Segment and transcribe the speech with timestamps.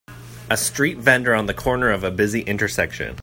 [0.49, 3.17] A street vendor on the corner of a busy intersection.